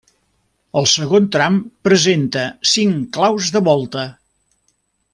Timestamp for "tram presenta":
1.35-2.47